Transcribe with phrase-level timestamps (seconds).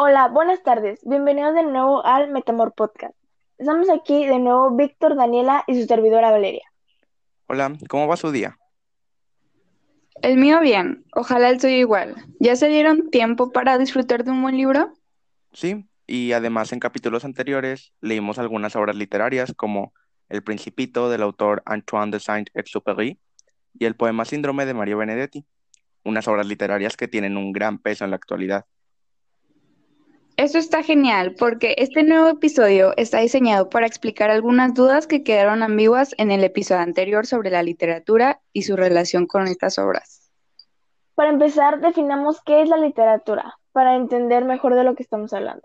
[0.00, 1.00] Hola, buenas tardes.
[1.02, 3.16] Bienvenidos de nuevo al Metamor Podcast.
[3.58, 6.62] Estamos aquí de nuevo Víctor, Daniela y su servidora Valeria.
[7.48, 8.56] Hola, ¿cómo va su día?
[10.22, 12.14] El mío bien, ojalá el suyo igual.
[12.38, 14.94] ¿Ya se dieron tiempo para disfrutar de un buen libro?
[15.52, 19.92] Sí, y además en capítulos anteriores leímos algunas obras literarias como
[20.28, 23.18] El Principito del autor Antoine de Saint-Exupéry
[23.76, 25.44] y el poema Síndrome de Mario Benedetti,
[26.04, 28.64] unas obras literarias que tienen un gran peso en la actualidad.
[30.38, 35.64] Eso está genial porque este nuevo episodio está diseñado para explicar algunas dudas que quedaron
[35.64, 40.30] ambiguas en el episodio anterior sobre la literatura y su relación con estas obras.
[41.16, 45.64] Para empezar, definamos qué es la literatura, para entender mejor de lo que estamos hablando.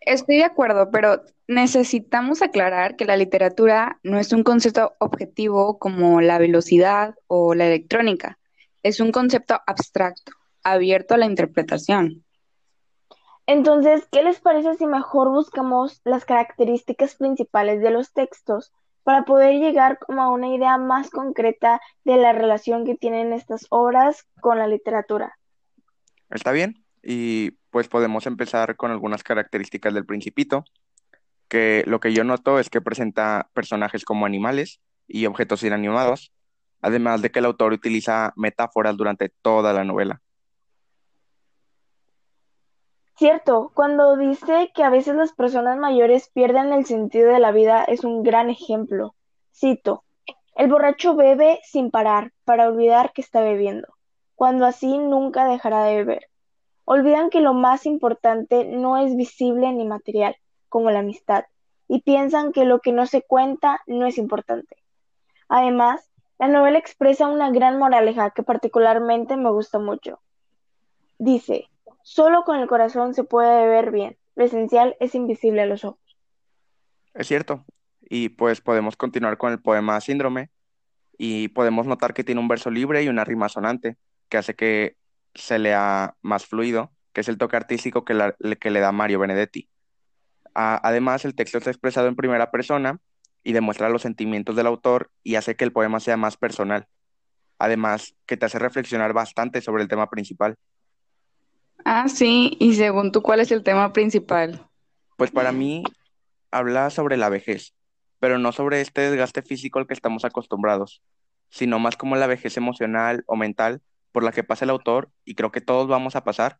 [0.00, 6.22] Estoy de acuerdo, pero necesitamos aclarar que la literatura no es un concepto objetivo como
[6.22, 8.38] la velocidad o la electrónica.
[8.82, 10.32] Es un concepto abstracto,
[10.64, 12.24] abierto a la interpretación.
[13.46, 19.58] Entonces, ¿qué les parece si mejor buscamos las características principales de los textos para poder
[19.58, 24.58] llegar como a una idea más concreta de la relación que tienen estas obras con
[24.58, 25.36] la literatura?
[26.30, 30.64] Está bien, y pues podemos empezar con algunas características del Principito,
[31.48, 36.32] que lo que yo noto es que presenta personajes como animales y objetos inanimados,
[36.80, 40.22] además de que el autor utiliza metáforas durante toda la novela.
[43.22, 47.84] Cierto, cuando dice que a veces las personas mayores pierden el sentido de la vida
[47.84, 49.14] es un gran ejemplo.
[49.54, 50.02] Cito,
[50.56, 53.86] el borracho bebe sin parar para olvidar que está bebiendo,
[54.34, 56.30] cuando así nunca dejará de beber.
[56.84, 60.34] Olvidan que lo más importante no es visible ni material,
[60.68, 61.44] como la amistad,
[61.86, 64.78] y piensan que lo que no se cuenta no es importante.
[65.48, 70.18] Además, la novela expresa una gran moraleja que particularmente me gusta mucho.
[71.18, 71.68] Dice,
[72.02, 74.16] Solo con el corazón se puede ver bien.
[74.34, 76.00] Lo esencial es invisible a los ojos.
[77.14, 77.64] Es cierto.
[78.00, 80.50] Y pues podemos continuar con el poema Síndrome
[81.16, 83.96] y podemos notar que tiene un verso libre y una rima sonante
[84.28, 84.96] que hace que
[85.34, 89.68] se lea más fluido, que es el toque artístico que, le da Mario Benedetti.
[90.54, 92.98] además, el texto está expresado en primera persona
[93.42, 96.88] y demuestra los sentimientos del autor y hace que el poema sea más personal.
[97.58, 100.56] Además, que te hace reflexionar bastante sobre el tema principal.
[101.84, 104.68] Ah, sí, y según tú, ¿cuál es el tema principal?
[105.16, 105.84] Pues para mí
[106.50, 107.74] habla sobre la vejez,
[108.18, 111.02] pero no sobre este desgaste físico al que estamos acostumbrados,
[111.48, 113.82] sino más como la vejez emocional o mental
[114.12, 116.58] por la que pasa el autor, y creo que todos vamos a pasar,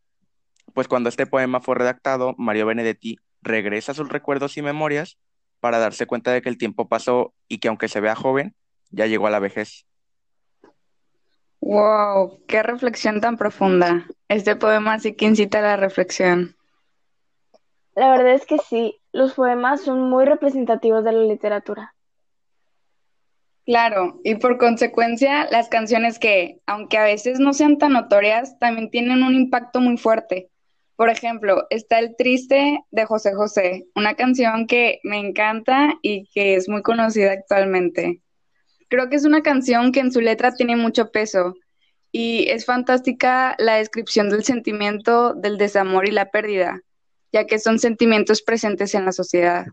[0.74, 5.18] pues cuando este poema fue redactado, Mario Benedetti regresa a sus recuerdos y memorias
[5.60, 8.54] para darse cuenta de que el tiempo pasó y que aunque se vea joven,
[8.90, 9.86] ya llegó a la vejez.
[11.62, 14.04] Wow, qué reflexión tan profunda.
[14.28, 16.56] Este poema sí que incita a la reflexión.
[17.94, 21.94] La verdad es que sí, los poemas son muy representativos de la literatura.
[23.64, 28.90] Claro, y por consecuencia, las canciones que, aunque a veces no sean tan notorias, también
[28.90, 30.50] tienen un impacto muy fuerte.
[30.96, 36.56] Por ejemplo, está El Triste de José José, una canción que me encanta y que
[36.56, 38.20] es muy conocida actualmente.
[38.92, 41.54] Creo que es una canción que en su letra tiene mucho peso
[42.12, 46.82] y es fantástica la descripción del sentimiento del desamor y la pérdida,
[47.32, 49.64] ya que son sentimientos presentes en la sociedad.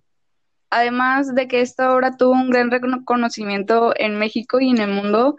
[0.69, 5.35] Además de que esta obra tuvo un gran reconocimiento en México y en el mundo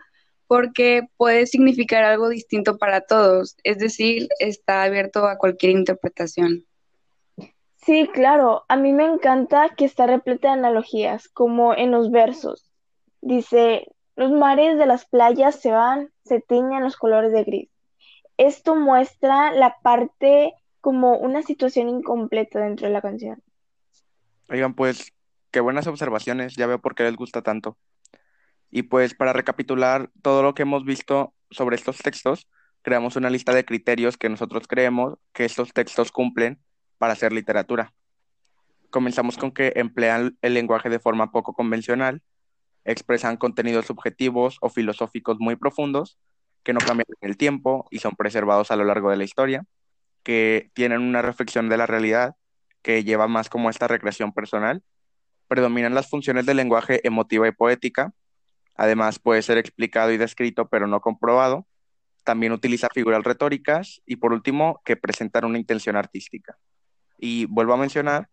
[0.47, 6.67] porque puede significar algo distinto para todos, es decir, está abierto a cualquier interpretación.
[7.77, 12.70] Sí, claro, a mí me encanta que está repleta de analogías, como en los versos.
[13.21, 13.87] Dice,
[14.17, 17.71] los mares de las playas se van, se tiñen los colores de gris.
[18.37, 23.43] Esto muestra la parte como una situación incompleta dentro de la canción.
[24.49, 25.13] Oigan, pues,
[25.51, 27.77] qué buenas observaciones, ya veo por qué les gusta tanto.
[28.71, 32.49] Y pues, para recapitular todo lo que hemos visto sobre estos textos,
[32.83, 36.61] creamos una lista de criterios que nosotros creemos que estos textos cumplen
[36.99, 37.93] para hacer literatura.
[38.91, 42.23] Comenzamos con que emplean el lenguaje de forma poco convencional,
[42.85, 46.19] expresan contenidos subjetivos o filosóficos muy profundos
[46.63, 49.65] que no cambian en el tiempo y son preservados a lo largo de la historia,
[50.23, 52.37] que tienen una reflexión de la realidad
[52.83, 54.83] que lleva más como esta recreación personal,
[55.49, 58.13] predominan las funciones del lenguaje emotiva y poética,
[58.77, 61.67] además puede ser explicado y descrito pero no comprobado,
[62.25, 66.57] también utiliza figuras retóricas y por último que presentan una intención artística.
[67.19, 68.29] Y vuelvo a mencionar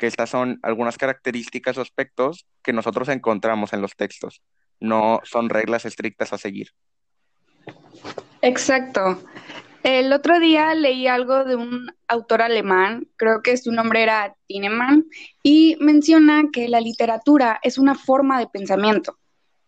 [0.00, 4.40] que estas son algunas características o aspectos que nosotros encontramos en los textos,
[4.80, 6.68] no son reglas estrictas a seguir.
[8.40, 9.22] Exacto.
[9.82, 15.04] El otro día leí algo de un autor alemán, creo que su nombre era Tinemann,
[15.42, 19.18] y menciona que la literatura es una forma de pensamiento.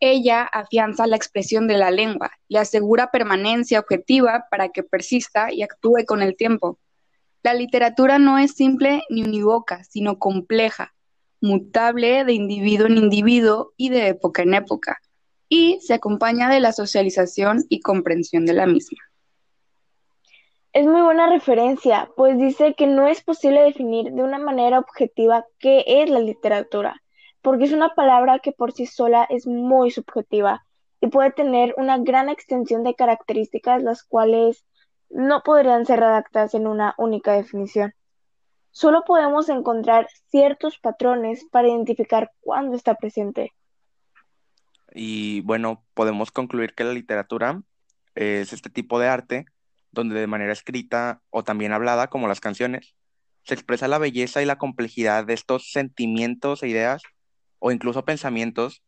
[0.00, 5.62] Ella afianza la expresión de la lengua, le asegura permanencia objetiva para que persista y
[5.62, 6.79] actúe con el tiempo.
[7.42, 10.94] La literatura no es simple ni unívoca, sino compleja,
[11.40, 14.98] mutable de individuo en individuo y de época en época,
[15.48, 18.98] y se acompaña de la socialización y comprensión de la misma.
[20.72, 25.44] Es muy buena referencia, pues dice que no es posible definir de una manera objetiva
[25.58, 27.02] qué es la literatura,
[27.42, 30.64] porque es una palabra que por sí sola es muy subjetiva
[31.00, 34.64] y puede tener una gran extensión de características las cuales
[35.12, 37.94] no podrían ser redactadas en una única definición.
[38.70, 43.52] Solo podemos encontrar ciertos patrones para identificar cuándo está presente.
[44.94, 47.62] Y bueno, podemos concluir que la literatura
[48.14, 49.46] es este tipo de arte
[49.90, 52.94] donde de manera escrita o también hablada, como las canciones,
[53.44, 57.02] se expresa la belleza y la complejidad de estos sentimientos e ideas
[57.58, 58.82] o incluso pensamientos,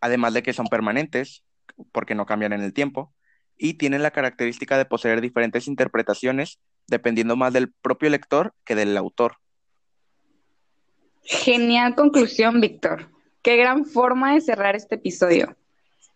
[0.00, 1.44] además de que son permanentes,
[1.92, 3.12] porque no cambian en el tiempo,
[3.58, 8.96] y tienen la característica de poseer diferentes interpretaciones dependiendo más del propio lector que del
[8.96, 9.36] autor.
[11.22, 13.10] Genial conclusión, Víctor.
[13.42, 15.56] Qué gran forma de cerrar este episodio.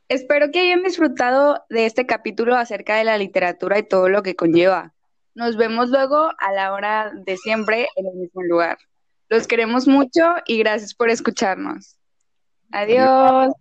[0.09, 4.37] Espero que hayan disfrutado de este capítulo acerca de la literatura y todo lo que
[4.37, 4.93] conlleva.
[5.35, 8.79] Nos vemos luego a la hora de siempre en el mismo lugar.
[9.29, 11.97] Los queremos mucho y gracias por escucharnos.
[12.71, 13.53] Adiós.